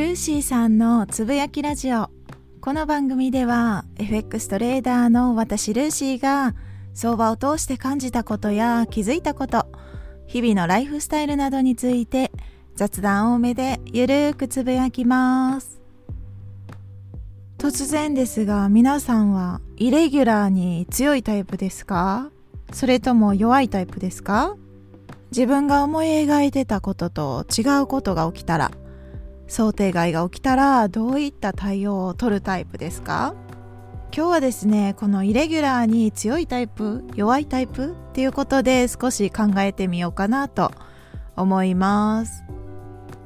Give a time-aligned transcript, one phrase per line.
[0.00, 2.08] ルーシーさんのつぶやきラジオ。
[2.62, 6.54] この番組では FX トレーダーの私ルーシーが
[6.94, 9.66] 相場を通して感じたことや気づいたこと
[10.26, 12.32] 日々のライフスタイルなどについて
[12.76, 15.82] 雑談多めでゆるーくつぶやきます。
[17.58, 22.30] 突然ですが皆さんはイレギュラーに強いタイプですか？
[22.72, 24.56] それとも弱いタイプですか？
[25.30, 28.70] 自分が思い描いてたことと違うことが起きたら
[29.50, 33.34] 想定外が起きたらどういった対応を取るタイプですか？
[34.14, 40.72] 今日はですねこのイレギュラーに強いタイプ弱いタイプっていうことで少し考えてみようかなと
[41.36, 42.44] 思います。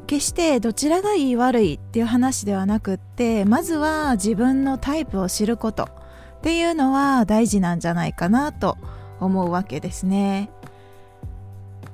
[0.07, 5.89] 決してどちらがいい悪いっていう話ではなくってまずは自分のタイプを知ることっ
[6.43, 8.77] ていうのは大事なんじゃないかなと
[9.21, 10.51] 思うわけですね。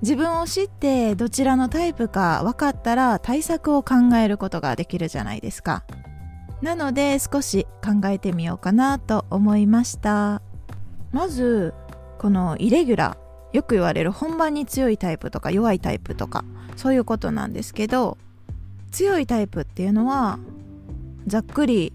[0.02, 5.84] 自分を知ってどちらのタイプか分かったら対策を考えることができるじゃないですか。
[6.62, 10.42] なので少し考えてみようかなと思いました。
[11.12, 11.74] まず
[12.18, 16.44] このイレギュラーよく言われる本番に強いタイプとか弱いタイプとか
[16.76, 18.16] そういうことなんですけど
[18.92, 20.38] 強いタイプっていうのは
[21.26, 21.92] ざっくり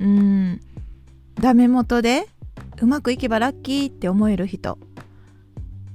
[0.00, 0.60] うん
[1.34, 2.26] ダメ元で
[2.80, 4.78] うまくいけばラッキーって思える人。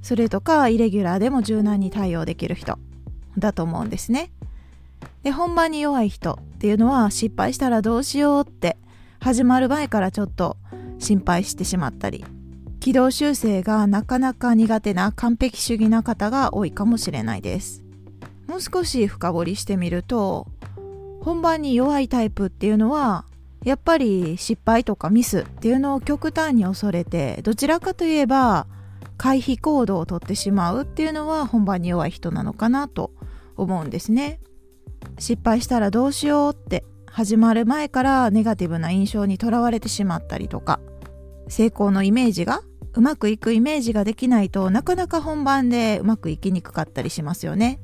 [0.03, 2.77] それとかイレギュラーでも柔軟に対応できる人
[3.39, 4.29] だと思うんですね。
[5.23, 8.77] で本番に弱い人っていうのは失敗したらどうしようって
[9.19, 10.57] 始まる前からちょっと
[10.99, 12.25] 心配してしまったり
[12.81, 17.83] 軌道修正がなかなか苦手な完璧主義な方が多いかもしれないです
[18.47, 20.47] もう少し深掘りしてみると
[21.21, 23.23] 本番に弱いタイプっていうのは
[23.63, 28.67] やっぱり失敗とかミスっていうのを極端に恐れてどちらかといえば
[29.17, 33.11] 回避行動をとってしまうっていうのは本番に弱い人なのかなと
[33.55, 34.39] 思うんですね。
[35.19, 40.79] 失敗したらどうしようって始まる前からネガティブな印象にとらわれてしまったりとか
[41.47, 42.61] 成功のイメージが
[42.93, 47.79] うまくいくイメージができないとなかなか本番でうまくいきにくかったりしますよね。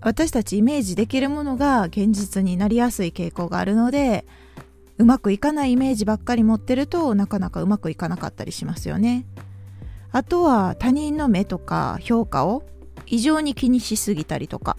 [0.00, 4.26] 私たちイメージできるものが現実になりやすい傾向があるので
[4.96, 9.26] うまくいかないイメージばっかり持ってるとなかなかうまくいかなかったりしますよね。
[10.10, 12.64] あとは他人の目とか評価を
[13.06, 14.76] 異常に気にしすぎたりとか。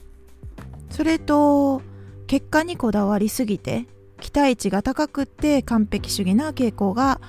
[0.90, 1.82] それと
[2.28, 3.86] 結果にこだわりすぎて
[4.20, 7.22] 期待値が高くって完璧主義な傾向が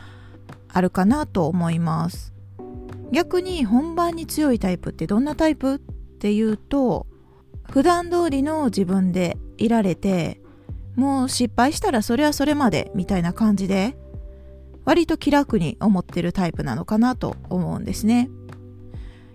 [0.69, 2.33] あるかなと思います。
[3.13, 7.07] 逆に本番に強いタイプってどんなタイプっていうと
[7.71, 10.41] 普段通りの自分でいられて
[10.97, 13.97] もう失敗したらそれはそれまでみたいな感じで
[14.85, 18.31] 割と気楽に思ってるタイプなのかなと思うんですね。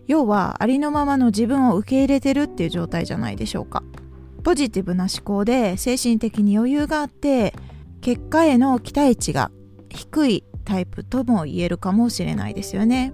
[0.07, 3.83] 要はありのままの自分を受け入れてるっていう状態じゃないでしょうか。
[4.43, 7.55] ポジティブな思考で精神的に余裕があって
[8.01, 9.49] 結果への期待値が
[9.89, 13.13] 低いタイプとも言えるかもしれないですよね。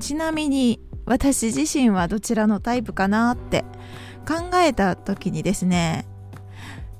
[0.00, 3.64] ちなみに私自身はどちらのタイプかなって
[4.26, 6.06] 考えた時にですね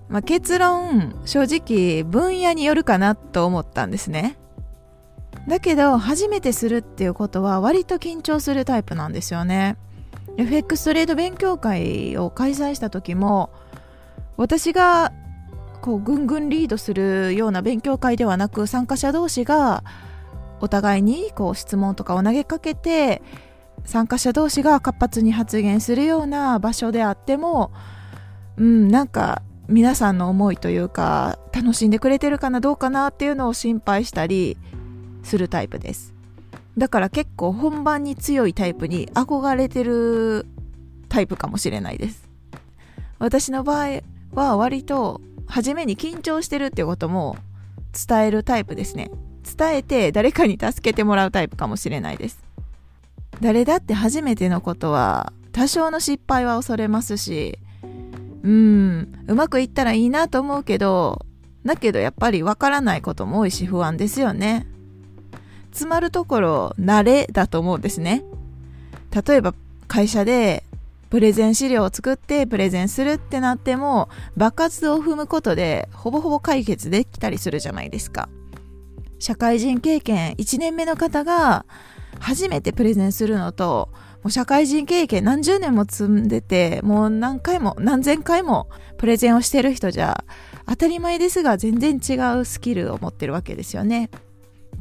[0.09, 4.37] まあ、結論正直分野によるかなと思ったんですね。
[5.49, 9.77] だけど初めてするっていうことは割と緊張するタイプなんですよね。
[10.37, 13.51] FX トレード勉強会を開催した時も
[14.37, 15.13] 私が
[15.81, 19.85] こうぐんぐんリードするような勉強会ではなく参加者同士が
[20.61, 23.23] お互いにこう質問とかを投げかけて
[23.85, 27.71] 参加者同士が活発に発言するような場所であっても
[28.57, 34.59] うんなんか皆さんの思いというか楽しんでくれてるかなどうかなっていうのを心配したり
[35.23, 36.13] するタイプです。
[36.77, 40.47] だから結構本番に強いタイプに憧れてる
[41.09, 42.29] タイプかもしれないです。
[43.19, 44.03] 私の場合
[44.35, 47.37] は割と初めに緊張してるっていうことも
[48.07, 49.11] 伝えるタイプですね。
[49.57, 52.43] 伝えて誰かに助けてもらうタイプかもしれないです。
[53.41, 57.59] 誰だって初めてのことは多少の失敗は恐れますし
[58.45, 61.25] うん、うまくいったらいいなと思うけど、
[61.65, 64.67] だけどやっぱりわからないことも多いし不安ですよね。
[65.71, 68.23] 詰まるところ、慣れだと思うんですね。
[69.27, 69.55] 例えば
[69.89, 70.63] 会社で
[71.09, 78.29] プレゼン資料を作ってプレゼンするってなっても、爆発を踏むことでほぼほぼ解決できたりするじゃないですか。
[79.19, 81.65] 社会人経験1年目の方が
[82.21, 83.89] 初めてプレゼンするのと
[84.29, 90.25] う社会人経験何十年も積んでて、もう何回も何千回もプレゼンをしてる人じゃ
[90.67, 94.11] 当たり前ですが全然違うスキルを持ってるわけですよね。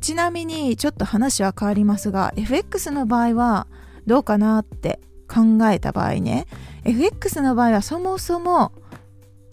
[0.03, 3.67] ちなみにちょっと話は変わりますが FX の場合は
[4.05, 4.99] どうかなって
[5.29, 6.45] 考えた場合ね
[6.83, 8.73] FX の場合はそもそも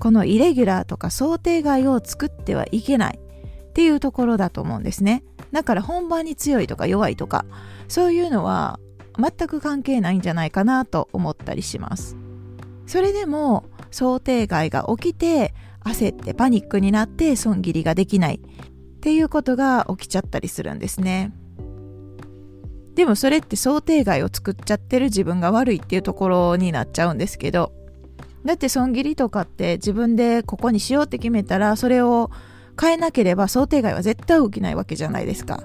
[0.01, 5.23] このイレギュラーとか想定外を作ってはいけないっていうところだと思うんですね
[5.53, 7.45] だから本番に強いとか弱いとか
[7.87, 8.81] そういうのは
[9.21, 12.17] 全く関係ないんじゃないかなと思ったりします。
[12.87, 18.41] それでも想定外が起きて焦ってパニックになって損切りができない。
[19.01, 21.33] っていうことが起きちゃったりするんですね。
[22.95, 27.73] でもそれって想定外を作っちゃってる自分が悪いっていうところになっちゃうんですけど。
[28.45, 32.31] だって損切りとかって自分でここにしようって決めたらそれを
[32.81, 35.63] 変えなければ想定外は絶対起きないわけじゃないですか。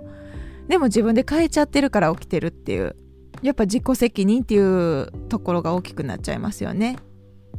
[0.68, 2.96] でも自分で変えちゃってるから起きてるっていう。
[3.42, 6.98] やっぱ自己責任っていうところが大きくなっちゃいますよね。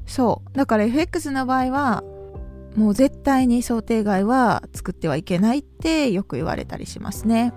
[0.06, 0.56] そう。
[0.56, 2.04] だから FX の場合は
[2.76, 7.52] もう絶対に想定外は作ってはいけないってよく言われたりしますね。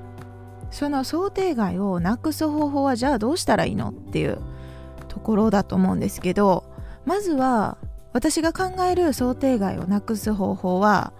[0.71, 4.39] その想定外をなくす方法はじゃあどうしたらいいのっていう
[5.07, 6.63] ところだと思うんですけど
[7.05, 7.79] まずは
[8.13, 11.13] 私が考える想定外をなくす方法は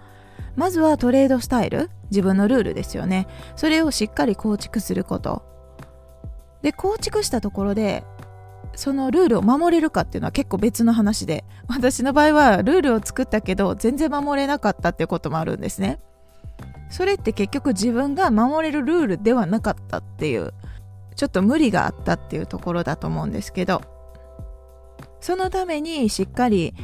[0.56, 3.28] まずはトレードスタイル自分のルールですよね。
[3.54, 5.42] それをしっかり構築すること。
[6.62, 8.04] で構築したところで
[8.74, 16.00] そのルールを守れるかっていうのは結構別の話で私の場合はルールを作ったけど全然守れなかったっていうこともあるんですね。
[16.90, 20.52] それって結局自分が守れるルールではなかったっていう
[21.14, 23.82] ちょっと無理があったっていうところだと思うんですけど
[25.20, 26.74] そのためにしっかり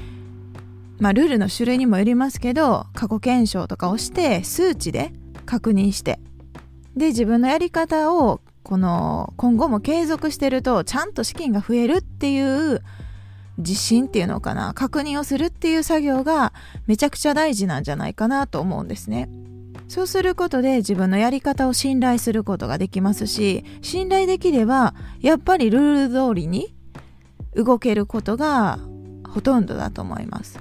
[0.98, 5.12] まあルールの種類にもよりますけど過去検証とかをして数値で
[5.44, 6.20] 確認して
[6.96, 12.82] で自分のやり方をこの今後も継続してるとちゃんと資金が増えるっていう
[13.58, 16.52] 自信っていうのかな確認をするっていう作業が
[16.88, 19.28] めちゃくちゃ大事なんじゃないかなと思うんですね。
[19.86, 26.74] そうすることで自分のやり方を信頼することができますし信頼できればやっぱりルール通りに
[27.54, 28.80] 動けることが
[29.28, 30.58] ほとんどだと思います。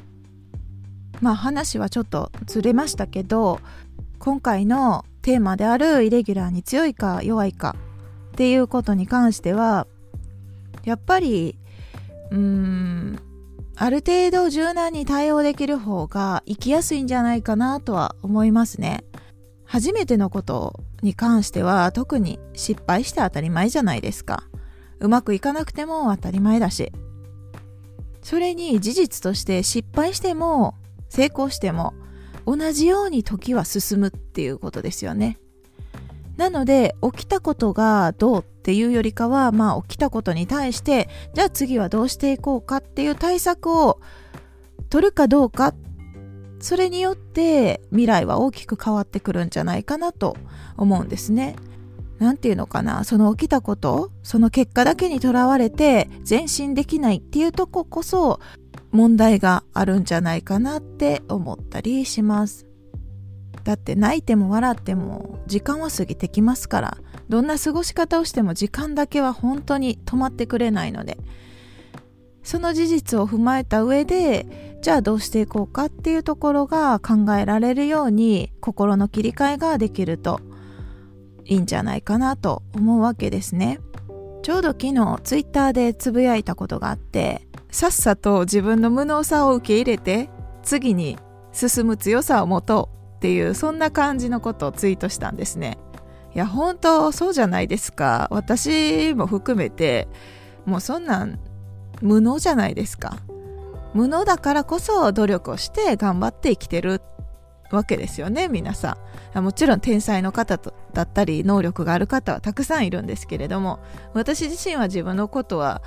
[1.22, 3.62] まあ話はちょっとずれましたけど
[4.20, 7.76] 今回のテーマであるイレギュラーに強いか弱いか
[8.36, 9.88] っていうことに関しては
[10.84, 11.58] やっぱり
[12.32, 13.20] うーん
[13.78, 19.06] ある程度柔軟に対応できる方が生きやすいんじゃないかなとは思いますね。
[19.64, 24.44] 初めてのことに関しては特に失敗して当たり前じゃないですか。
[25.00, 26.92] うまくいかなくても当たり前だし。
[28.22, 30.76] それに事実として失敗しても
[31.10, 31.94] 成功しても
[32.46, 35.40] 同じように時は進むっていうことですよね。
[36.38, 44.00] なので起きたことがどうっていうよりかはまあ起きたことに対してじゃあ次はどうしていこうかっていう対策を
[44.90, 45.74] 取るかどうか
[46.60, 50.36] それによって未来は大きく変わってくるんじゃないかなと
[50.78, 51.56] 思うんですね。
[52.18, 58.40] なんていうのかなその起きたことその結果だけにとらわれて前進できないっていうとここそ
[58.92, 62.65] 問題があるんじゃないかなって思ったりします。
[63.64, 66.98] だって泣いても笑っても時間は過ぎてきますから
[67.30, 71.18] どんな過ごし方をしても時間だけは本当に止まってくれないので
[72.44, 80.40] その事実を踏まえた上でじゃあどうしていこうかっていうところが考えられるように心の切り替えができると
[81.44, 83.80] いいんじゃないかなと思うわけですね。
[84.44, 90.30] ちょうど昨日ツイッターでつぶやいたことがあってさっさと自分の無能さを受け入れて
[90.62, 91.18] 次に
[91.52, 92.95] 進む強さを持とう。
[93.16, 95.78] っていうそんな感じのことをツイートしたんですね。
[96.34, 98.28] いや本当そうじゃないですか。
[98.30, 100.08] 私も含めて
[100.66, 101.40] もうそんなん
[102.02, 103.18] 無能じゃないですか。
[103.94, 107.02] 無能だからこそ努力をして頑張って生きてる
[107.72, 108.98] わけですよね皆さ
[109.34, 109.42] ん。
[109.42, 110.60] もちろん天才の方
[110.94, 113.80] だったり能力がある方はたくさんいるんですけれども
[114.14, 115.82] 私自身は自分のことは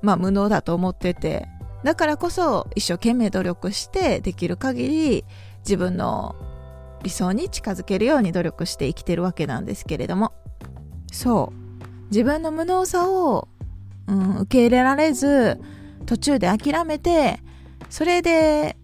[0.00, 1.46] まあ無能だと思ってて
[1.84, 5.24] だからこそ一生懸命努力してできる限り
[5.60, 6.34] 自分の
[7.02, 10.32] 理想に近づけるように努力して生きてるわけなんですけれども。
[11.12, 11.62] そう。
[12.10, 13.48] 自分の無能さを、
[14.06, 15.58] うん、受け入れられず
[16.04, 17.40] 途中で諦めて
[17.88, 18.76] それで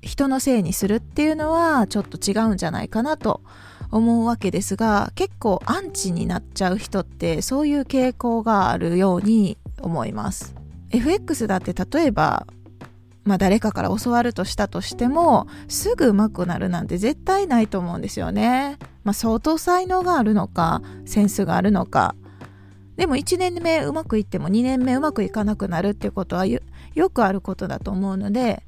[0.00, 3.42] 人のせいにするっていうのはちょっと違うんじゃないかなと
[3.90, 10.54] 思うわけですが結構アンチになっちゃう人ってそういう傾向があるように思います。
[10.90, 12.46] FX だって例えば
[13.24, 18.78] まあ誰かから教わるとしたとしてもすぐ上手くなるなんて絶対ないと思うんですよね。
[19.04, 22.14] まあ相当才能があるのかセンスがあるのか
[22.96, 26.60] でも1年目うまくいっても2年目うまくいかなくなるっていうことはよ
[27.12, 28.62] くあることだと思うので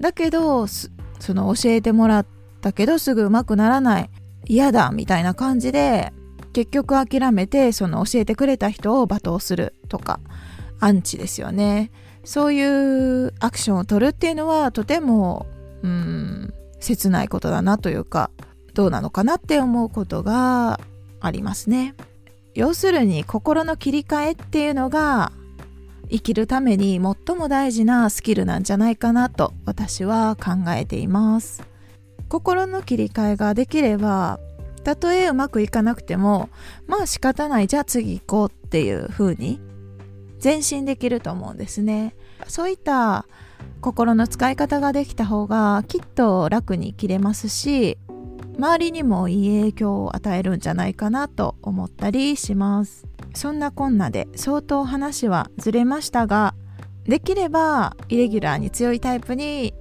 [0.00, 0.88] だけどそ
[1.34, 2.26] の教えてもらっ
[2.60, 4.10] たけどすぐうまくならない
[4.46, 6.12] 嫌だみたいな感じで
[6.52, 10.20] 結局諦めてその教えてくれた人を罵倒するとか
[10.80, 11.90] アンチですよね
[12.24, 15.46] そういうアクションを取るっていうのはとても
[15.82, 18.30] うん切ないことだなというか
[18.74, 20.80] どうなのかなって思うことが
[21.20, 21.94] ありますね。
[22.54, 25.32] 要するに心の切り替えっていうのが
[26.10, 31.62] 生きるために最も大事なスキルなんじゃないかなと私は考えています
[32.28, 34.40] 心の切り替えができれば
[34.82, 36.48] たとえうまくいかなくても
[36.86, 39.60] まあ仕方ないじゃあ次行こうっていう風に
[40.42, 42.14] 前進できると思うんですね。
[42.48, 43.26] そういった
[43.80, 47.98] 心の使い方ができた方がきっと楽に生きれますし
[48.56, 53.06] 周りにもいい影響を与えるんじゃないかなと思ったりします。
[53.34, 56.54] そんなこんなで相当話はずれましたが
[57.04, 59.72] できればイレギュラーに強いタイプに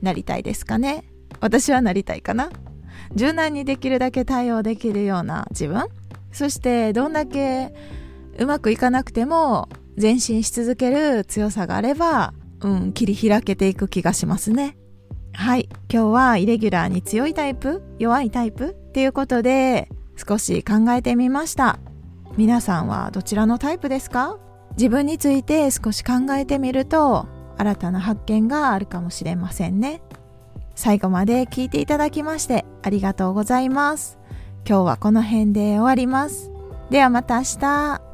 [0.00, 1.04] なりたいですかね。
[1.40, 2.50] 私はなりたいかな。
[3.14, 5.86] 柔軟にできるだけ対応できるような自分。
[6.32, 7.74] そしてどんだけ
[8.38, 9.68] うまくいかなくても
[10.00, 14.76] 前進し続ける強さがあればうん切り開けていく気がしますね。
[15.34, 15.68] はい。
[15.90, 21.78] 今日はイレギュラーに強いタイプ弱いタイプっていうことで少し考えてみました。
[22.36, 24.38] 皆さんはどちらのタイプですか？
[24.76, 27.26] 自分について少し考えてみると
[27.58, 30.02] 新たな発見があるかもしれませんね。
[30.74, 34.18] 最後まで聞いていただきましてありがとうございます。
[34.66, 36.50] 今日はこの辺で終わります。
[36.90, 38.11] ではまた明日。